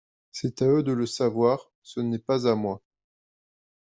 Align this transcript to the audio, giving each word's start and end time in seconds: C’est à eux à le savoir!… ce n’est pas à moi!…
C’est 0.31 0.63
à 0.63 0.65
eux 0.65 0.79
à 0.83 0.95
le 0.95 1.05
savoir!… 1.05 1.69
ce 1.83 1.99
n’est 1.99 2.17
pas 2.17 2.47
à 2.47 2.55
moi!… 2.55 2.81